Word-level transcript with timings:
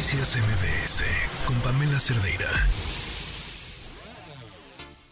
Noticias 0.00 0.38
MBS 0.38 1.04
con 1.46 1.54
Pamela 1.56 2.00
Cerdeira. 2.00 2.48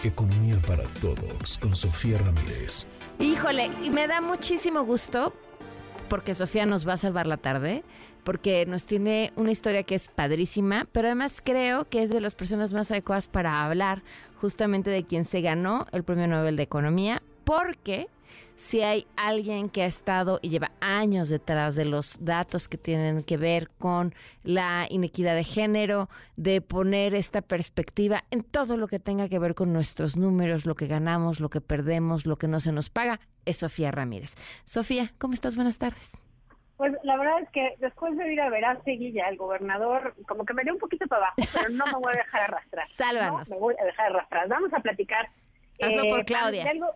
Economía 0.03 0.57
para 0.67 0.85
todos 1.03 1.59
con 1.59 1.77
Sofía 1.77 2.17
Ramírez. 2.17 2.87
Híjole, 3.19 3.71
y 3.85 3.90
me 3.90 4.06
da 4.06 4.22
muchísimo 4.22 4.85
gusto 4.85 5.35
porque 6.09 6.35
Sofía 6.35 6.64
nos 6.64 6.88
va 6.88 6.95
a 6.95 6.96
salvar 6.96 7.27
la 7.27 7.37
tarde, 7.37 7.85
porque 8.24 8.64
nos 8.64 8.87
tiene 8.87 9.31
una 9.37 9.51
historia 9.51 9.83
que 9.83 9.95
es 9.95 10.09
padrísima, 10.09 10.89
pero 10.91 11.09
además 11.09 11.43
creo 11.45 11.87
que 11.87 12.03
es 12.03 12.09
de 12.09 12.23
las 12.23 12.35
personas 12.35 12.73
más 12.73 12.91
adecuadas 12.91 13.29
para 13.29 13.67
hablar 13.67 14.03
justamente 14.41 14.89
de 14.89 15.05
quien 15.05 15.27
se 15.27 15.43
ganó 15.43 15.87
el 15.93 16.02
Premio 16.02 16.29
Nobel 16.29 16.57
de 16.57 16.62
Economía, 16.62 17.23
porque 17.48 18.09
si 18.56 18.83
hay 18.83 19.06
alguien 19.16 19.70
que 19.70 19.83
ha 19.83 19.87
estado 19.87 20.38
y 20.42 20.51
lleva 20.51 20.70
años 20.83 21.30
detrás 21.30 21.77
de 21.77 21.87
los 21.87 22.23
datos 22.23 22.69
que 22.69 22.77
tienen 22.77 23.23
que 23.23 23.38
ver 23.38 23.70
con 23.78 24.14
la 24.42 24.87
inequidad 24.91 25.34
de 25.34 25.45
género, 25.45 26.10
de 26.37 26.60
poner 26.60 27.14
esta 27.14 27.40
perspectiva 27.40 28.24
en 28.30 28.42
todo 28.42 28.76
lo 28.76 28.87
que 28.87 28.98
tenga 28.98 29.30
que 29.30 29.38
ver 29.38 29.54
con 29.54 29.73
nuestros 29.73 30.18
números, 30.18 30.66
lo 30.66 30.74
que 30.74 30.88
ganamos, 30.88 31.40
lo 31.40 31.48
que 31.48 31.62
perdemos, 31.62 32.26
lo 32.26 32.37
que 32.37 32.48
no 32.48 32.60
se 32.60 32.70
nos 32.70 32.90
paga, 32.90 33.18
es 33.46 33.56
Sofía 33.56 33.90
Ramírez. 33.92 34.34
Sofía, 34.66 35.15
¿cómo 35.16 35.32
estás? 35.32 35.56
Buenas 35.56 35.78
tardes. 35.78 36.23
Pues 36.76 36.92
la 37.02 37.16
verdad 37.16 37.40
es 37.40 37.48
que 37.48 37.76
después 37.78 38.15
de 38.18 38.30
ir 38.30 38.42
a 38.42 38.51
ver 38.51 38.66
a 38.66 38.82
Seguilla, 38.82 39.26
el 39.30 39.38
gobernador, 39.38 40.15
como 40.26 40.45
que 40.45 40.52
me 40.52 40.65
dio 40.65 40.74
un 40.74 40.78
poquito 40.78 41.06
para 41.06 41.28
abajo, 41.28 41.37
pero 41.54 41.70
no 41.70 41.87
me 41.87 41.92
voy 41.95 42.12
a 42.12 42.18
dejar 42.18 42.42
arrastrar. 42.42 42.84
Sálvanos. 42.88 43.48
No 43.48 43.56
me 43.56 43.60
voy 43.60 43.74
a 43.80 43.87
dejar 43.87 44.10
arrastrar. 44.10 44.48
Vamos 44.48 44.70
a 44.74 44.80
platicar. 44.80 45.30
Hazlo 45.80 46.09
por 46.09 46.24
Claudia. 46.26 46.65
De 46.65 46.70
algo, 46.70 46.95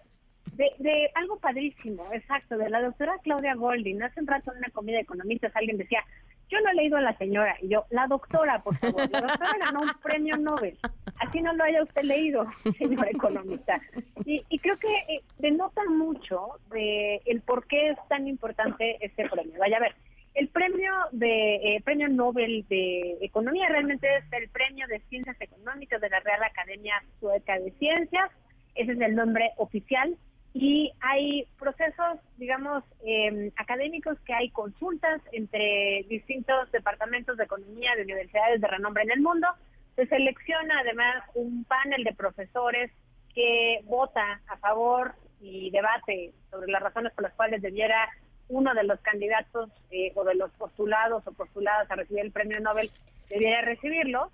de, 0.53 1.11
algo 1.15 1.39
padrísimo, 1.39 2.05
exacto, 2.13 2.57
de 2.57 2.69
la 2.69 2.83
doctora 2.83 3.15
Claudia 3.23 3.55
Golding. 3.55 4.03
Hace 4.03 4.21
un 4.21 4.27
rato 4.27 4.53
en 4.53 4.59
una 4.59 4.71
comida 4.71 4.97
de 4.97 5.03
economistas 5.03 5.55
alguien 5.55 5.79
decía, 5.79 6.05
yo 6.51 6.61
no 6.61 6.71
he 6.71 6.75
leído 6.75 6.99
a 6.99 7.01
la 7.01 7.17
señora. 7.17 7.57
Y 7.63 7.69
yo, 7.69 7.87
la 7.91 8.07
doctora, 8.07 8.63
por 8.63 8.77
favor. 8.77 9.11
La 9.11 9.21
doctora 9.23 9.53
ganó 9.59 9.81
un 9.81 9.91
premio 10.03 10.37
Nobel. 10.37 10.79
Así 11.19 11.41
no 11.41 11.55
lo 11.55 11.65
haya 11.65 11.83
usted 11.83 12.03
leído, 12.03 12.47
señor 12.79 13.09
economista. 13.09 13.81
Y, 14.25 14.43
y 14.49 14.59
creo 14.59 14.77
que 14.77 15.15
eh, 15.15 15.23
denota 15.39 15.83
mucho 15.89 16.59
de 16.71 17.23
el 17.25 17.41
por 17.41 17.67
qué 17.67 17.91
es 17.91 17.99
tan 18.09 18.29
importante 18.29 18.99
este 19.01 19.29
premio. 19.29 19.59
Vaya 19.59 19.79
a 19.79 19.81
ver, 19.81 19.95
el 20.35 20.49
premio 20.49 20.93
de 21.13 21.77
eh, 21.77 21.83
premio 21.85 22.09
Nobel 22.09 22.67
de 22.69 23.19
Economía 23.21 23.69
realmente 23.69 24.09
es 24.17 24.25
el 24.33 24.49
premio 24.51 24.87
de 24.89 25.01
Ciencias 25.09 25.41
Económicas 25.41 26.01
de 26.01 26.11
la 26.11 26.21
Real 26.21 26.43
Academia 26.43 27.03
Sueca 27.21 27.59
de 27.59 27.71
Ciencias. 27.73 28.31
Ese 28.75 28.93
es 28.93 29.01
el 29.01 29.15
nombre 29.15 29.53
oficial 29.57 30.17
y 30.55 30.93
hay 31.01 31.47
procesos, 31.59 32.19
digamos, 32.37 32.85
eh, 33.07 33.51
académicos 33.57 34.19
que 34.21 34.35
hay 34.35 34.51
consultas 34.51 35.21
entre 35.33 36.05
distintos 36.09 36.71
departamentos 36.73 37.37
de 37.39 37.45
economía 37.45 37.95
de 37.97 38.03
universidades 38.03 38.61
de 38.61 38.69
renombre 38.69 39.03
en 39.05 39.13
el 39.13 39.21
mundo. 39.21 39.49
Se 39.97 40.07
selecciona 40.07 40.81
además 40.81 41.25
un 41.35 41.65
panel 41.65 42.05
de 42.05 42.13
profesores 42.15 42.91
que 43.35 43.81
vota 43.85 44.41
a 44.47 44.57
favor 44.59 45.15
y 45.41 45.71
debate 45.71 46.33
sobre 46.51 46.71
las 46.71 46.83
razones 46.83 47.13
por 47.15 47.25
las 47.25 47.35
cuales 47.35 47.63
debiera 47.63 48.09
uno 48.49 48.75
de 48.75 48.85
los 48.85 49.01
candidatos 49.01 49.71
eh, 49.91 50.13
o 50.15 50.25
de 50.25 50.35
los 50.35 50.51
postulados 50.53 51.27
o 51.27 51.33
postuladas 51.33 51.91
a 51.91 51.97
recibir 51.97 52.25
el 52.25 52.33
premio 52.33 52.61
Nobel 52.61 52.91
debiera 53.31 53.63
recibirlo. 53.63 54.31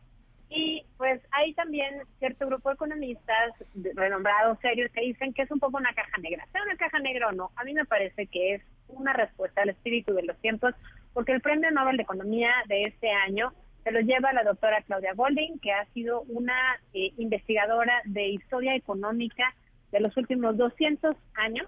Y 0.51 0.85
pues 0.97 1.21
hay 1.31 1.53
también 1.55 2.03
cierto 2.19 2.47
grupo 2.47 2.71
de 2.71 2.75
economistas 2.75 3.53
renombrados, 3.95 4.59
serios, 4.61 4.91
que 4.93 5.03
dicen 5.03 5.35
que 5.35 5.43
es 5.43 5.51
un 5.51 5.61
poco 5.61 5.77
una 5.77 5.93
caja 5.93 6.17
negra. 6.23 6.47
Sea 6.53 6.63
una 6.63 6.77
caja 6.77 6.99
negra 7.01 7.29
o 7.29 7.33
no, 7.33 7.51
a 7.57 7.65
mí 7.65 7.75
me 7.75 7.85
parece 7.85 8.27
que 8.27 8.55
es 8.55 8.63
una 8.89 9.13
respuesta 9.13 9.63
al 9.63 9.69
espíritu 9.71 10.15
de 10.15 10.23
los 10.23 10.39
tiempos, 10.39 10.75
porque 11.13 11.33
el 11.33 11.41
Premio 11.41 11.71
Nobel 11.71 11.97
de 11.97 12.03
Economía 12.03 12.51
de 12.67 12.83
este 12.83 13.11
año 13.11 13.53
se 13.85 13.93
lo 13.93 14.01
lleva 14.01 14.33
la 14.33 14.45
doctora 14.45 14.83
Claudia 14.83 15.15
Golding, 15.15 15.59
que 15.61 15.73
ha 15.73 15.85
sido 15.93 16.23
una 16.29 16.79
eh, 16.95 17.13
investigadora 17.19 18.01
de 18.05 18.29
historia 18.29 18.75
económica 18.75 19.55
de 19.93 20.01
los 20.01 20.17
últimos 20.17 20.57
200 20.57 21.15
años, 21.35 21.67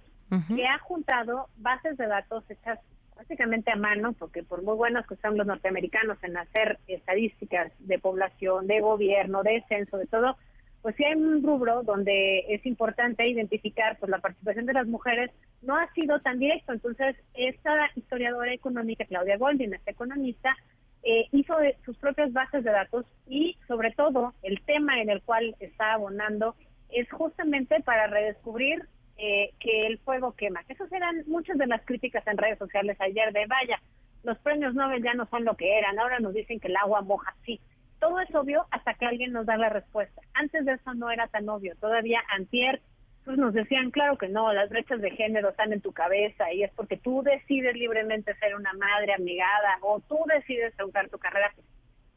que 0.54 0.64
ha 0.64 0.78
juntado 0.78 1.48
bases 1.56 1.96
de 1.96 2.06
datos 2.06 2.48
hechas 2.48 2.78
básicamente 3.20 3.70
a 3.70 3.76
mano, 3.76 4.14
porque 4.14 4.42
por 4.42 4.62
muy 4.62 4.74
buenos 4.76 5.06
que 5.06 5.14
sean 5.16 5.36
los 5.36 5.46
norteamericanos 5.46 6.16
en 6.22 6.38
hacer 6.38 6.78
estadísticas 6.86 7.70
de 7.78 7.98
población, 7.98 8.66
de 8.66 8.80
gobierno, 8.80 9.42
de 9.42 9.62
censo, 9.68 9.98
de 9.98 10.06
todo, 10.06 10.38
pues 10.80 10.96
sí 10.96 11.04
hay 11.04 11.16
un 11.16 11.42
rubro 11.42 11.82
donde 11.82 12.46
es 12.48 12.64
importante 12.64 13.28
identificar 13.28 13.98
pues 13.98 14.08
la 14.08 14.20
participación 14.20 14.64
de 14.64 14.72
las 14.72 14.86
mujeres 14.86 15.30
no 15.60 15.76
ha 15.76 15.92
sido 15.92 16.20
tan 16.20 16.38
directo. 16.38 16.72
Entonces, 16.72 17.14
esta 17.34 17.90
historiadora 17.94 18.54
económica, 18.54 19.04
Claudia 19.04 19.36
Goldin, 19.36 19.74
esta 19.74 19.90
economista, 19.90 20.56
eh, 21.02 21.26
hizo 21.32 21.54
sus 21.84 21.98
propias 21.98 22.32
bases 22.32 22.64
de 22.64 22.70
datos 22.70 23.04
y 23.26 23.58
sobre 23.68 23.90
todo 23.90 24.32
el 24.42 24.62
tema 24.62 25.02
en 25.02 25.10
el 25.10 25.20
cual 25.20 25.54
está 25.60 25.92
abonando 25.92 26.54
es 26.88 27.10
justamente 27.10 27.80
para 27.82 28.06
redescubrir 28.06 28.80
eh, 29.22 29.52
que 29.60 29.82
el 29.82 29.98
fuego 29.98 30.32
quema. 30.32 30.62
Esas 30.68 30.90
eran 30.90 31.24
muchas 31.26 31.58
de 31.58 31.66
las 31.66 31.84
críticas 31.84 32.26
en 32.26 32.38
redes 32.38 32.58
sociales 32.58 32.96
ayer 33.00 33.32
de 33.34 33.44
vaya, 33.46 33.78
los 34.22 34.38
premios 34.38 34.74
Nobel 34.74 35.02
ya 35.02 35.12
no 35.12 35.26
son 35.26 35.44
lo 35.44 35.56
que 35.56 35.78
eran, 35.78 35.98
ahora 35.98 36.20
nos 36.20 36.32
dicen 36.32 36.58
que 36.58 36.68
el 36.68 36.76
agua 36.76 37.02
moja, 37.02 37.34
sí. 37.44 37.60
Todo 37.98 38.18
es 38.20 38.34
obvio 38.34 38.64
hasta 38.70 38.94
que 38.94 39.04
alguien 39.04 39.32
nos 39.32 39.44
da 39.44 39.58
la 39.58 39.68
respuesta. 39.68 40.22
Antes 40.32 40.64
de 40.64 40.72
eso 40.72 40.94
no 40.94 41.10
era 41.10 41.28
tan 41.28 41.46
obvio. 41.50 41.76
Todavía 41.76 42.22
antier 42.34 42.80
pues 43.26 43.36
nos 43.36 43.52
decían, 43.52 43.90
claro 43.90 44.16
que 44.16 44.30
no, 44.30 44.50
las 44.54 44.70
brechas 44.70 45.02
de 45.02 45.10
género 45.10 45.50
están 45.50 45.74
en 45.74 45.82
tu 45.82 45.92
cabeza 45.92 46.50
y 46.54 46.62
es 46.62 46.72
porque 46.72 46.96
tú 46.96 47.22
decides 47.22 47.74
libremente 47.74 48.34
ser 48.36 48.56
una 48.56 48.72
madre 48.72 49.12
amigada 49.18 49.76
o 49.82 50.00
tú 50.00 50.18
decides 50.34 50.72
educar 50.78 51.10
tu 51.10 51.18
carrera. 51.18 51.52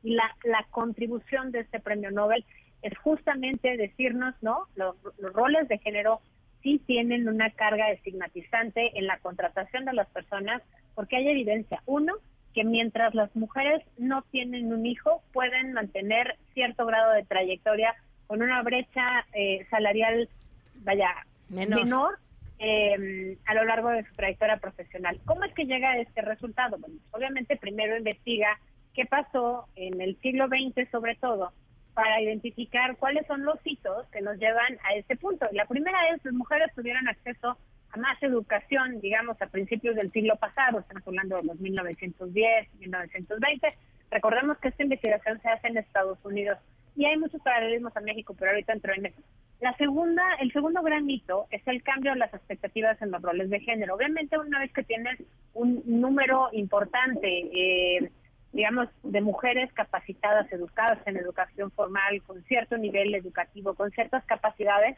Y 0.04 0.16
la, 0.16 0.34
la 0.46 0.66
contribución 0.72 1.52
de 1.52 1.60
este 1.60 1.82
premio 1.82 2.12
Nobel 2.12 2.46
es 2.82 2.98
justamente 3.00 3.76
decirnos, 3.76 4.36
¿no? 4.42 4.68
los 4.76 4.96
roles 5.34 5.68
de 5.68 5.80
género 5.80 6.22
sí 6.64 6.82
tienen 6.88 7.28
una 7.28 7.52
carga 7.52 7.92
estigmatizante 7.92 8.98
en 8.98 9.06
la 9.06 9.20
contratación 9.20 9.86
de 9.86 9.94
las 9.94 10.08
personas 10.10 10.62
porque 10.96 11.18
hay 11.18 11.28
evidencia. 11.28 11.84
Uno, 11.86 12.14
que 12.54 12.64
mientras 12.64 13.14
las 13.14 13.36
mujeres 13.36 13.84
no 13.98 14.24
tienen 14.32 14.74
un 14.74 14.86
hijo, 14.86 15.22
pueden 15.34 15.74
mantener 15.74 16.38
cierto 16.54 16.86
grado 16.86 17.12
de 17.14 17.24
trayectoria 17.24 17.96
con 18.28 18.42
una 18.42 18.62
brecha 18.62 19.26
eh, 19.34 19.66
salarial, 19.70 20.30
vaya, 20.78 21.10
menor, 21.50 22.18
eh, 22.60 23.38
a 23.46 23.54
lo 23.54 23.66
largo 23.66 23.90
de 23.90 24.06
su 24.06 24.14
trayectoria 24.16 24.58
profesional. 24.58 25.20
¿Cómo 25.26 25.44
es 25.44 25.54
que 25.54 25.66
llega 25.66 25.92
a 25.92 26.00
este 26.00 26.22
resultado? 26.22 26.78
Bueno, 26.78 26.96
obviamente 27.12 27.58
primero 27.58 27.98
investiga 27.98 28.60
qué 28.94 29.06
pasó 29.06 29.68
en 29.76 30.00
el 30.00 30.16
siglo 30.22 30.48
XX 30.48 30.90
sobre 30.92 31.16
todo 31.16 31.52
para 31.94 32.22
identificar 32.22 32.98
cuáles 32.98 33.26
son 33.28 33.44
los 33.44 33.60
hitos 33.64 34.08
que 34.08 34.22
nos 34.22 34.38
llevan 34.38 34.78
a 34.84 34.96
ese 34.96 35.16
punto. 35.16 35.48
La 35.52 35.66
primera 35.66 35.98
es, 36.10 36.24
las 36.26 36.34
mujeres 36.34 36.72
tuvieron 36.76 37.08
acceso 37.08 37.58
a 37.92 37.98
más 37.98 38.22
educación, 38.24 39.00
digamos, 39.00 39.40
a 39.42 39.48
principios 39.48 39.96
del 39.96 40.12
siglo 40.12 40.36
pasado, 40.38 40.80
estamos 40.80 41.08
hablando 41.08 41.38
de 41.38 41.44
los 41.44 41.60
1910, 41.60 42.74
1920. 42.80 43.68
Recordemos 44.10 44.58
que 44.58 44.70
esta 44.70 44.84
investigación 44.84 45.40
se 45.42 45.50
hace 45.50 45.68
en 45.68 45.78
Estados 45.78 46.18
Unidos 46.24 46.58
y 46.96 47.06
hay 47.06 47.18
muchos 47.18 47.42
paralelismos 47.42 47.96
a 47.96 48.02
México, 48.02 48.36
pero 48.38 48.52
ahorita 48.52 48.74
entro 48.74 48.94
en 48.94 49.08
eso. 49.08 49.22
La 49.62 49.76
segunda, 49.78 50.24
el 50.42 50.52
segundo 50.52 50.82
gran 50.82 51.06
mito 51.06 51.48
es 51.50 51.66
el 51.68 51.82
cambio 51.84 52.12
en 52.12 52.20
las 52.20 52.34
expectativas 52.34 53.02
en 53.02 53.12
los 53.12 53.22
roles 53.22 53.50
de 53.50 53.60
género. 53.62 53.96
Obviamente, 53.96 54.38
una 54.38 54.60
vez 54.60 54.74
que 54.74 54.84
tienes 54.84 55.18
un 55.54 55.82
número 55.86 56.50
importante 56.52 57.50
eh, 57.56 58.12
digamos, 58.54 58.88
de 59.02 59.20
mujeres 59.20 59.74
capacitadas, 59.74 60.52
educadas 60.52 61.00
en 61.06 61.18
educación 61.18 61.72
formal, 61.72 62.22
con 62.24 62.42
cierto 62.44 62.78
nivel 62.78 63.14
educativo, 63.16 63.74
con 63.74 63.92
ciertas 63.92 64.24
capacidades, 64.26 64.96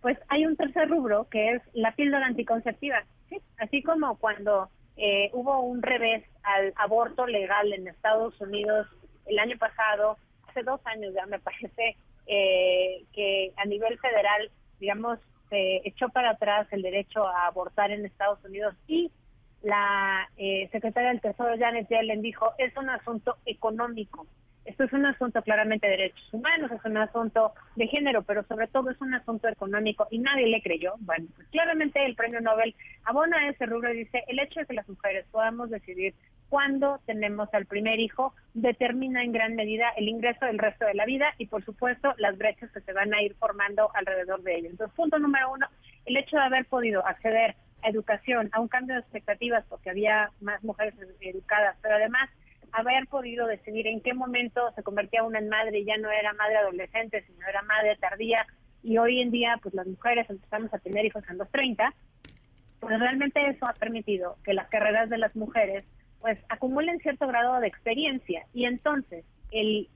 pues 0.00 0.18
hay 0.28 0.46
un 0.46 0.56
tercer 0.56 0.88
rubro 0.88 1.28
que 1.30 1.52
es 1.52 1.62
la 1.74 1.94
píldora 1.94 2.26
anticonceptiva. 2.26 3.04
¿sí? 3.28 3.40
Así 3.58 3.82
como 3.82 4.16
cuando 4.18 4.70
eh, 4.96 5.30
hubo 5.34 5.60
un 5.60 5.82
revés 5.82 6.24
al 6.42 6.72
aborto 6.76 7.26
legal 7.26 7.72
en 7.72 7.88
Estados 7.88 8.40
Unidos 8.40 8.86
el 9.26 9.38
año 9.38 9.58
pasado, 9.58 10.16
hace 10.48 10.62
dos 10.62 10.80
años 10.86 11.12
ya 11.14 11.26
me 11.26 11.38
parece, 11.40 11.96
eh, 12.26 13.04
que 13.12 13.52
a 13.56 13.66
nivel 13.66 13.98
federal, 13.98 14.50
digamos, 14.80 15.18
se 15.50 15.86
echó 15.86 16.08
para 16.08 16.30
atrás 16.30 16.66
el 16.70 16.80
derecho 16.80 17.26
a 17.26 17.46
abortar 17.46 17.90
en 17.90 18.06
Estados 18.06 18.42
Unidos 18.44 18.74
y 18.86 19.10
la 19.64 20.28
eh, 20.36 20.68
secretaria 20.70 21.08
del 21.08 21.20
Tesoro 21.20 21.56
Janet 21.58 21.88
Yellen 21.88 22.22
dijo, 22.22 22.52
es 22.58 22.76
un 22.76 22.90
asunto 22.90 23.36
económico. 23.46 24.26
Esto 24.64 24.84
es 24.84 24.92
un 24.94 25.04
asunto 25.04 25.42
claramente 25.42 25.86
de 25.86 25.96
derechos 25.96 26.32
humanos, 26.32 26.70
es 26.70 26.82
un 26.84 26.96
asunto 26.96 27.52
de 27.76 27.86
género, 27.86 28.22
pero 28.22 28.44
sobre 28.44 28.66
todo 28.66 28.90
es 28.90 29.00
un 29.00 29.14
asunto 29.14 29.48
económico 29.48 30.06
y 30.10 30.18
nadie 30.18 30.46
le 30.46 30.62
creyó. 30.62 30.94
Bueno, 31.00 31.26
pues 31.36 31.48
claramente 31.48 32.04
el 32.04 32.14
premio 32.14 32.40
Nobel 32.40 32.74
abona 33.04 33.48
ese 33.48 33.66
rubro 33.66 33.92
y 33.92 33.98
dice, 33.98 34.24
el 34.26 34.38
hecho 34.38 34.60
de 34.60 34.66
que 34.66 34.74
las 34.74 34.88
mujeres 34.88 35.26
podamos 35.30 35.68
decidir 35.68 36.14
cuándo 36.48 37.00
tenemos 37.04 37.52
al 37.52 37.66
primer 37.66 38.00
hijo 38.00 38.34
determina 38.54 39.22
en 39.22 39.32
gran 39.32 39.54
medida 39.54 39.88
el 39.96 40.08
ingreso 40.08 40.46
del 40.46 40.58
resto 40.58 40.86
de 40.86 40.94
la 40.94 41.04
vida 41.04 41.34
y 41.36 41.46
por 41.46 41.64
supuesto 41.64 42.14
las 42.18 42.38
brechas 42.38 42.70
que 42.70 42.80
se 42.80 42.92
van 42.92 43.12
a 43.12 43.22
ir 43.22 43.34
formando 43.34 43.90
alrededor 43.94 44.42
de 44.42 44.56
ello. 44.56 44.70
Entonces, 44.70 44.94
punto 44.94 45.18
número 45.18 45.52
uno, 45.52 45.66
el 46.06 46.16
hecho 46.16 46.36
de 46.36 46.42
haber 46.42 46.64
podido 46.66 47.04
acceder 47.06 47.54
educación, 47.84 48.50
a 48.52 48.60
un 48.60 48.68
cambio 48.68 48.94
de 48.94 49.00
expectativas 49.00 49.64
porque 49.68 49.90
había 49.90 50.30
más 50.40 50.62
mujeres 50.64 50.94
educadas, 51.20 51.76
pero 51.82 51.96
además 51.96 52.30
haber 52.72 53.06
podido 53.06 53.46
decidir 53.46 53.86
en 53.86 54.00
qué 54.00 54.14
momento 54.14 54.72
se 54.74 54.82
convertía 54.82 55.22
una 55.22 55.38
en 55.38 55.48
madre 55.48 55.78
y 55.78 55.84
ya 55.84 55.96
no 55.96 56.10
era 56.10 56.32
madre 56.32 56.56
adolescente, 56.56 57.24
sino 57.26 57.46
era 57.46 57.62
madre 57.62 57.96
tardía, 57.96 58.46
y 58.82 58.98
hoy 58.98 59.20
en 59.20 59.30
día 59.30 59.58
pues 59.62 59.74
las 59.74 59.86
mujeres 59.86 60.28
empezamos 60.28 60.72
a 60.74 60.78
tener 60.78 61.04
hijos 61.04 61.24
en 61.30 61.38
los 61.38 61.50
30, 61.50 61.94
pues 62.80 62.98
realmente 62.98 63.48
eso 63.48 63.66
ha 63.66 63.72
permitido 63.72 64.36
que 64.44 64.54
las 64.54 64.68
carreras 64.68 65.08
de 65.08 65.18
las 65.18 65.34
mujeres 65.36 65.84
pues 66.20 66.38
acumulen 66.48 66.98
cierto 67.00 67.26
grado 67.26 67.60
de 67.60 67.68
experiencia 67.68 68.44
y 68.52 68.66
entonces 68.66 69.24
el 69.50 69.88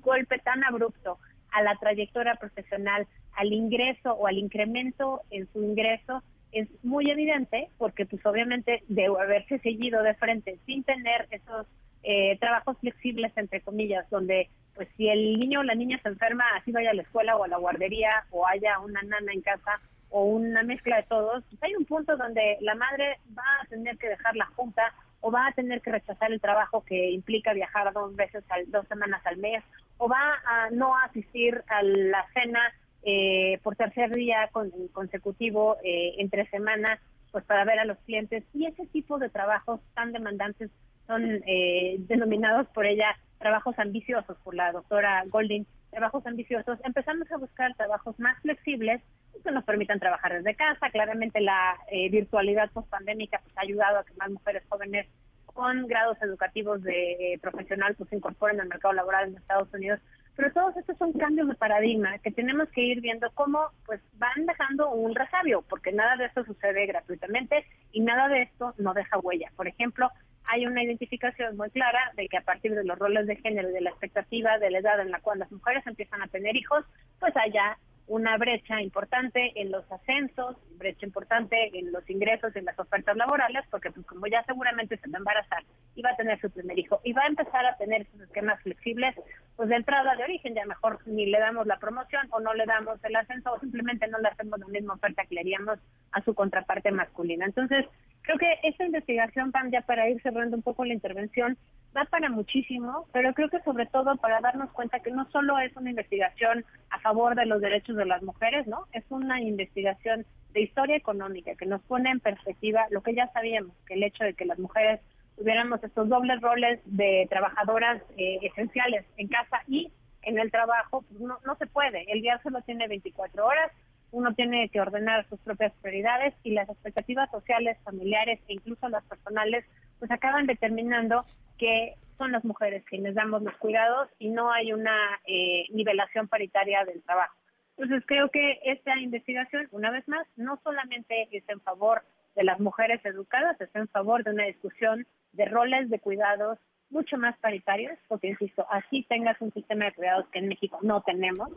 golpe 0.00 0.38
tan 0.38 0.64
abrupto 0.64 1.18
a 1.50 1.62
la 1.62 1.76
trayectoria 1.76 2.34
profesional, 2.34 3.06
al 3.32 3.52
ingreso 3.52 4.12
o 4.12 4.26
al 4.26 4.38
incremento 4.38 5.22
en 5.30 5.50
su 5.52 5.62
ingreso 5.62 6.22
es 6.58 6.68
muy 6.84 7.04
evidente 7.10 7.68
porque 7.78 8.06
pues 8.06 8.24
obviamente 8.26 8.82
de 8.88 9.06
haberse 9.06 9.58
seguido 9.58 10.02
de 10.02 10.14
frente 10.14 10.58
sin 10.66 10.84
tener 10.84 11.26
esos 11.30 11.66
eh, 12.02 12.36
trabajos 12.38 12.76
flexibles 12.78 13.32
entre 13.36 13.60
comillas 13.60 14.08
donde 14.10 14.48
pues 14.74 14.88
si 14.96 15.08
el 15.08 15.38
niño 15.38 15.60
o 15.60 15.64
la 15.64 15.74
niña 15.74 15.98
se 16.02 16.08
enferma 16.08 16.44
así 16.56 16.72
vaya 16.72 16.90
a 16.90 16.94
la 16.94 17.02
escuela 17.02 17.36
o 17.36 17.44
a 17.44 17.48
la 17.48 17.58
guardería 17.58 18.10
o 18.30 18.46
haya 18.46 18.78
una 18.80 19.02
nana 19.02 19.32
en 19.32 19.40
casa 19.40 19.80
o 20.10 20.24
una 20.24 20.62
mezcla 20.62 20.96
de 20.96 21.02
todos, 21.04 21.44
pues 21.50 21.62
hay 21.62 21.74
un 21.74 21.84
punto 21.84 22.16
donde 22.16 22.58
la 22.60 22.74
madre 22.74 23.18
va 23.36 23.42
a 23.62 23.66
tener 23.66 23.98
que 23.98 24.08
dejar 24.08 24.36
la 24.36 24.46
junta 24.46 24.94
o 25.20 25.30
va 25.30 25.48
a 25.48 25.52
tener 25.52 25.80
que 25.80 25.90
rechazar 25.90 26.32
el 26.32 26.40
trabajo 26.40 26.84
que 26.84 27.10
implica 27.10 27.52
viajar 27.52 27.92
dos 27.92 28.14
veces, 28.14 28.44
al, 28.48 28.70
dos 28.70 28.86
semanas 28.86 29.20
al 29.26 29.38
mes, 29.38 29.62
o 29.98 30.08
va 30.08 30.34
a 30.46 30.70
no 30.70 30.96
asistir 30.98 31.62
a 31.68 31.82
la 31.82 32.24
cena 32.32 32.60
eh, 33.06 33.58
por 33.62 33.76
tercer 33.76 34.10
día 34.10 34.50
consecutivo 34.92 35.76
eh, 35.82 36.16
entre 36.18 36.46
semanas, 36.50 37.00
pues 37.30 37.44
para 37.44 37.64
ver 37.64 37.78
a 37.78 37.84
los 37.84 37.98
clientes. 37.98 38.44
Y 38.52 38.66
ese 38.66 38.86
tipo 38.86 39.18
de 39.18 39.28
trabajos 39.28 39.80
tan 39.94 40.12
demandantes 40.12 40.70
son 41.06 41.22
eh, 41.46 41.96
denominados 42.00 42.66
por 42.68 42.84
ella 42.84 43.16
trabajos 43.38 43.78
ambiciosos, 43.78 44.36
por 44.42 44.54
la 44.54 44.72
doctora 44.72 45.22
Golding, 45.28 45.66
trabajos 45.90 46.26
ambiciosos. 46.26 46.78
Empezamos 46.84 47.30
a 47.30 47.36
buscar 47.36 47.74
trabajos 47.76 48.18
más 48.18 48.40
flexibles 48.42 49.00
que 49.44 49.50
nos 49.50 49.64
permitan 49.64 50.00
trabajar 50.00 50.32
desde 50.32 50.56
casa. 50.56 50.90
Claramente 50.90 51.40
la 51.40 51.76
eh, 51.90 52.08
virtualidad 52.10 52.70
post-pandémica 52.72 53.40
pues, 53.42 53.56
ha 53.56 53.60
ayudado 53.60 53.98
a 53.98 54.04
que 54.04 54.14
más 54.14 54.30
mujeres 54.30 54.62
jóvenes 54.68 55.06
con 55.46 55.86
grados 55.86 56.20
educativos 56.22 56.82
de 56.82 57.34
eh, 57.34 57.38
profesional 57.40 57.94
pues, 57.94 58.10
se 58.10 58.16
incorporen 58.16 58.60
al 58.60 58.68
mercado 58.68 58.94
laboral 58.94 59.28
en 59.28 59.36
Estados 59.36 59.72
Unidos. 59.72 60.00
Pero 60.36 60.52
todos 60.52 60.76
estos 60.76 60.98
son 60.98 61.12
cambios 61.14 61.48
de 61.48 61.54
paradigma 61.54 62.18
que 62.18 62.30
tenemos 62.30 62.68
que 62.68 62.82
ir 62.82 63.00
viendo 63.00 63.30
cómo 63.32 63.70
pues 63.86 64.00
van 64.18 64.46
dejando 64.46 64.90
un 64.90 65.14
resabio, 65.14 65.62
porque 65.62 65.92
nada 65.92 66.16
de 66.16 66.26
esto 66.26 66.44
sucede 66.44 66.86
gratuitamente 66.86 67.64
y 67.92 68.00
nada 68.00 68.28
de 68.28 68.42
esto 68.42 68.74
no 68.76 68.92
deja 68.92 69.18
huella. 69.18 69.50
Por 69.56 69.66
ejemplo, 69.66 70.10
hay 70.44 70.64
una 70.66 70.82
identificación 70.82 71.56
muy 71.56 71.70
clara 71.70 72.12
de 72.16 72.28
que 72.28 72.36
a 72.36 72.42
partir 72.42 72.74
de 72.74 72.84
los 72.84 72.98
roles 72.98 73.26
de 73.26 73.36
género 73.36 73.68
de 73.68 73.80
la 73.80 73.90
expectativa 73.90 74.58
de 74.58 74.70
la 74.70 74.78
edad 74.78 75.00
en 75.00 75.10
la 75.10 75.20
cual 75.20 75.38
las 75.38 75.50
mujeres 75.50 75.86
empiezan 75.86 76.22
a 76.22 76.28
tener 76.28 76.54
hijos, 76.54 76.84
pues 77.18 77.34
haya 77.36 77.78
una 78.08 78.36
brecha 78.36 78.80
importante 78.80 79.52
en 79.60 79.72
los 79.72 79.90
ascensos, 79.90 80.56
brecha 80.78 81.04
importante 81.06 81.76
en 81.76 81.90
los 81.90 82.08
ingresos, 82.08 82.54
en 82.54 82.64
las 82.64 82.78
ofertas 82.78 83.16
laborales, 83.16 83.64
porque 83.70 83.90
pues 83.90 84.06
como 84.06 84.26
ya 84.26 84.42
seguramente 84.44 84.96
se 84.96 85.10
va 85.10 85.16
a 85.16 85.18
embarazar 85.18 85.64
y 85.94 86.02
va 86.02 86.10
a 86.10 86.16
tener 86.16 86.40
su 86.40 86.50
primer 86.50 86.78
hijo 86.78 87.00
y 87.02 87.12
va 87.12 87.22
a 87.22 87.28
empezar 87.28 87.66
a 87.66 87.76
tener 87.76 88.06
sus 88.10 88.20
esquemas 88.20 88.62
flexibles, 88.62 89.14
pues 89.56 89.68
de 89.68 89.76
entrada 89.76 90.14
de 90.14 90.24
origen 90.24 90.54
ya 90.54 90.64
mejor 90.66 91.00
ni 91.06 91.26
le 91.26 91.38
damos 91.38 91.66
la 91.66 91.78
promoción 91.78 92.26
o 92.30 92.40
no 92.40 92.54
le 92.54 92.66
damos 92.66 93.02
el 93.04 93.16
ascenso 93.16 93.52
o 93.52 93.60
simplemente 93.60 94.06
no 94.06 94.18
le 94.18 94.28
hacemos 94.28 94.60
la 94.60 94.68
misma 94.68 94.94
oferta 94.94 95.24
que 95.24 95.34
le 95.34 95.40
haríamos 95.40 95.78
a 96.12 96.22
su 96.22 96.34
contraparte 96.34 96.92
masculina. 96.92 97.44
Entonces, 97.44 97.86
creo 98.26 98.38
que 98.38 98.68
esta 98.68 98.84
investigación, 98.84 99.52
Pam, 99.52 99.70
ya 99.70 99.82
para 99.82 100.10
ir 100.10 100.20
cerrando 100.20 100.56
un 100.56 100.62
poco 100.62 100.84
la 100.84 100.92
intervención, 100.92 101.56
da 101.94 102.04
para 102.04 102.28
muchísimo, 102.28 103.06
pero 103.12 103.32
creo 103.32 103.48
que 103.48 103.60
sobre 103.60 103.86
todo 103.86 104.16
para 104.16 104.40
darnos 104.40 104.70
cuenta 104.72 105.00
que 105.00 105.12
no 105.12 105.30
solo 105.30 105.58
es 105.60 105.74
una 105.76 105.90
investigación 105.90 106.64
a 106.90 106.98
favor 107.00 107.36
de 107.36 107.46
los 107.46 107.60
derechos 107.60 107.96
de 107.96 108.04
las 108.04 108.22
mujeres, 108.22 108.66
¿no? 108.66 108.86
Es 108.92 109.04
una 109.10 109.40
investigación 109.40 110.26
de 110.52 110.62
historia 110.62 110.96
económica 110.96 111.54
que 111.54 111.66
nos 111.66 111.80
pone 111.82 112.10
en 112.10 112.20
perspectiva 112.20 112.86
lo 112.90 113.00
que 113.00 113.14
ya 113.14 113.28
sabíamos, 113.32 113.76
que 113.86 113.94
el 113.94 114.02
hecho 114.02 114.24
de 114.24 114.34
que 114.34 114.44
las 114.44 114.58
mujeres 114.58 115.00
tuviéramos 115.36 115.82
estos 115.84 116.08
dobles 116.08 116.40
roles 116.40 116.80
de 116.84 117.26
trabajadoras 117.30 118.02
eh, 118.16 118.38
esenciales 118.42 119.04
en 119.18 119.28
casa 119.28 119.62
y 119.68 119.92
en 120.22 120.38
el 120.38 120.50
trabajo, 120.50 121.02
pues 121.02 121.20
no, 121.20 121.38
no 121.46 121.54
se 121.56 121.66
puede. 121.66 122.10
El 122.10 122.22
día 122.22 122.40
solo 122.42 122.60
tiene 122.62 122.88
24 122.88 123.46
horas, 123.46 123.70
uno 124.16 124.32
tiene 124.34 124.70
que 124.70 124.80
ordenar 124.80 125.28
sus 125.28 125.38
propias 125.40 125.74
prioridades 125.82 126.34
y 126.42 126.52
las 126.52 126.70
expectativas 126.70 127.30
sociales, 127.30 127.76
familiares 127.84 128.40
e 128.48 128.54
incluso 128.54 128.88
las 128.88 129.04
personales, 129.04 129.66
pues 129.98 130.10
acaban 130.10 130.46
determinando 130.46 131.26
que 131.58 131.96
son 132.16 132.32
las 132.32 132.42
mujeres 132.42 132.82
quienes 132.86 133.14
damos 133.14 133.42
los 133.42 133.54
cuidados 133.58 134.08
y 134.18 134.30
no 134.30 134.50
hay 134.50 134.72
una 134.72 134.96
eh, 135.26 135.66
nivelación 135.70 136.28
paritaria 136.28 136.82
del 136.86 137.02
trabajo. 137.02 137.34
Entonces 137.76 138.04
creo 138.06 138.30
que 138.30 138.58
esta 138.64 138.98
investigación, 138.98 139.68
una 139.70 139.90
vez 139.90 140.08
más, 140.08 140.26
no 140.36 140.58
solamente 140.64 141.28
es 141.30 141.46
en 141.48 141.60
favor 141.60 142.02
de 142.34 142.44
las 142.44 142.58
mujeres 142.58 143.04
educadas, 143.04 143.60
es 143.60 143.68
en 143.74 143.86
favor 143.88 144.24
de 144.24 144.30
una 144.30 144.44
discusión 144.44 145.06
de 145.32 145.44
roles 145.44 145.90
de 145.90 145.98
cuidados 145.98 146.58
mucho 146.88 147.18
más 147.18 147.36
paritarios, 147.38 147.98
porque 148.08 148.28
insisto, 148.28 148.66
así 148.70 149.04
tengas 149.10 149.38
un 149.42 149.52
sistema 149.52 149.84
de 149.84 149.92
cuidados 149.92 150.26
que 150.28 150.38
en 150.38 150.48
México 150.48 150.78
no 150.80 151.02
tenemos, 151.02 151.50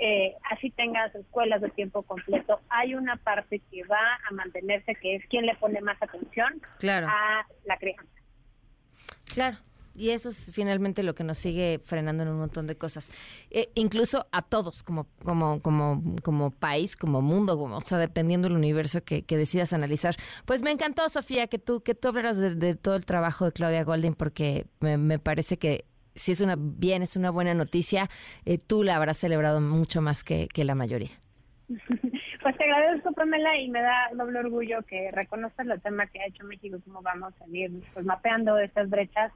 eh, 0.00 0.34
así 0.50 0.70
tengas 0.70 1.14
escuelas 1.14 1.60
de 1.60 1.68
tiempo 1.68 2.02
completo, 2.02 2.60
hay 2.70 2.94
una 2.94 3.16
parte 3.16 3.60
que 3.70 3.84
va 3.84 4.18
a 4.28 4.32
mantenerse, 4.32 4.94
que 4.94 5.16
es 5.16 5.26
quien 5.26 5.44
le 5.44 5.54
pone 5.56 5.80
más 5.82 6.02
atención 6.02 6.60
a 6.82 7.46
la 7.66 7.76
crianza. 7.76 8.10
Claro, 9.32 9.58
y 9.94 10.10
eso 10.10 10.30
es 10.30 10.50
finalmente 10.54 11.02
lo 11.02 11.14
que 11.14 11.24
nos 11.24 11.36
sigue 11.36 11.80
frenando 11.84 12.22
en 12.22 12.30
un 12.30 12.38
montón 12.38 12.66
de 12.66 12.76
cosas. 12.76 13.10
Eh, 13.50 13.70
incluso 13.74 14.26
a 14.32 14.40
todos, 14.40 14.82
como, 14.82 15.06
como, 15.22 15.60
como, 15.60 16.02
como 16.22 16.50
país, 16.50 16.96
como 16.96 17.20
mundo, 17.20 17.58
como, 17.58 17.76
o 17.76 17.80
sea, 17.82 17.98
dependiendo 17.98 18.48
del 18.48 18.56
universo 18.56 19.02
que, 19.04 19.22
decidas 19.28 19.72
analizar. 19.74 20.16
Pues 20.46 20.62
me 20.62 20.70
encantó, 20.70 21.08
Sofía, 21.08 21.48
que 21.48 21.58
tú, 21.58 21.82
que 21.82 21.94
tú 21.94 22.08
hablaras 22.08 22.38
de, 22.38 22.74
todo 22.76 22.96
el 22.96 23.04
trabajo 23.04 23.44
de 23.44 23.52
Claudia 23.52 23.84
Golden, 23.84 24.14
porque 24.14 24.66
me, 24.80 25.18
parece 25.18 25.58
que 25.58 25.84
si 26.14 26.32
es 26.32 26.40
una 26.40 26.56
bien, 26.58 27.02
es 27.02 27.16
una 27.16 27.30
buena 27.30 27.54
noticia, 27.54 28.08
eh, 28.44 28.58
tú 28.58 28.82
la 28.82 28.96
habrás 28.96 29.18
celebrado 29.18 29.60
mucho 29.60 30.02
más 30.02 30.24
que, 30.24 30.48
que 30.52 30.64
la 30.64 30.74
mayoría. 30.74 31.10
Pues 32.42 32.56
te 32.56 32.64
agradezco, 32.64 33.12
Pamela, 33.12 33.58
y 33.58 33.68
me 33.68 33.82
da 33.82 34.08
doble 34.14 34.38
orgullo 34.38 34.80
que 34.88 35.10
reconozcas 35.10 35.66
el 35.66 35.78
tema 35.82 36.06
que 36.06 36.22
ha 36.22 36.26
hecho 36.26 36.42
México, 36.44 36.78
cómo 36.86 37.02
vamos 37.02 37.34
a 37.38 37.44
ir 37.54 37.70
pues, 37.92 38.06
mapeando 38.06 38.58
estas 38.58 38.88
brechas 38.88 39.30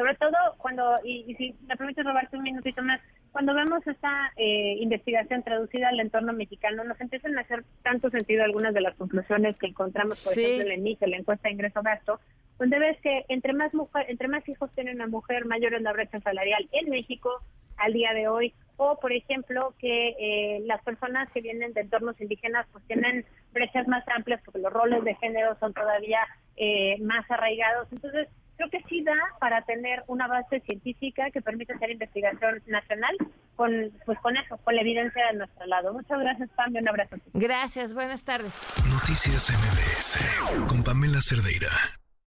sobre 0.00 0.14
todo 0.14 0.36
cuando, 0.56 0.94
y, 1.04 1.34
si 1.34 1.54
me 1.66 1.76
permites 1.76 2.04
robarte 2.06 2.36
un 2.36 2.42
minutito 2.42 2.82
más, 2.82 3.00
cuando 3.32 3.54
vemos 3.54 3.86
esta 3.86 4.32
eh, 4.36 4.76
investigación 4.80 5.42
traducida 5.42 5.90
al 5.90 6.00
entorno 6.00 6.32
mexicano, 6.32 6.84
nos 6.84 6.98
empiezan 7.02 7.36
a 7.36 7.42
hacer 7.42 7.64
tanto 7.82 8.08
sentido 8.08 8.42
algunas 8.42 8.72
de 8.72 8.80
las 8.80 8.94
conclusiones 8.96 9.58
que 9.58 9.66
encontramos, 9.66 10.24
por 10.24 10.32
ejemplo, 10.32 10.62
en 10.62 10.68
la 10.68 10.74
ENIC, 10.74 11.02
la 11.02 11.18
encuesta 11.18 11.50
ingreso-gasto, 11.50 12.18
donde 12.60 12.78
ves 12.78 12.98
que 13.00 13.24
entre 13.28 13.54
más 13.54 13.74
mujer, 13.74 14.04
entre 14.08 14.28
más 14.28 14.46
hijos 14.46 14.70
tiene 14.72 14.92
una 14.92 15.06
mujer, 15.06 15.46
mayor 15.46 15.72
es 15.72 15.80
la 15.80 15.94
brecha 15.94 16.18
salarial 16.18 16.68
en 16.72 16.90
México 16.90 17.30
al 17.78 17.94
día 17.94 18.12
de 18.12 18.28
hoy, 18.28 18.54
o 18.76 19.00
por 19.00 19.12
ejemplo 19.12 19.74
que 19.78 20.08
eh, 20.20 20.62
las 20.66 20.82
personas 20.82 21.30
que 21.32 21.40
vienen 21.40 21.72
de 21.72 21.80
entornos 21.80 22.20
indígenas 22.20 22.66
pues 22.70 22.84
tienen 22.84 23.24
brechas 23.52 23.88
más 23.88 24.04
amplias 24.14 24.42
porque 24.44 24.60
los 24.60 24.72
roles 24.72 25.02
de 25.04 25.14
género 25.14 25.56
son 25.58 25.72
todavía 25.72 26.20
eh, 26.56 26.98
más 27.00 27.28
arraigados. 27.30 27.88
Entonces, 27.92 28.28
creo 28.56 28.68
que 28.68 28.82
sí 28.90 29.02
da 29.02 29.16
para 29.38 29.62
tener 29.62 30.04
una 30.06 30.28
base 30.28 30.60
científica 30.60 31.30
que 31.30 31.40
permite 31.40 31.72
hacer 31.72 31.90
investigación 31.90 32.62
nacional 32.66 33.16
con 33.56 33.90
pues 34.04 34.18
con 34.18 34.36
eso, 34.36 34.58
con 34.58 34.74
la 34.74 34.82
evidencia 34.82 35.28
de 35.28 35.38
nuestro 35.38 35.64
lado. 35.64 35.94
Muchas 35.94 36.20
gracias, 36.20 36.50
Pam, 36.50 36.74
y 36.74 36.78
un 36.78 36.88
abrazo. 36.88 37.16
Gracias, 37.32 37.94
buenas 37.94 38.24
tardes. 38.24 38.60
Noticias 38.90 39.50
MBS 39.50 40.68
con 40.68 40.84
Pamela 40.84 41.22
Cerdeira. 41.22 41.99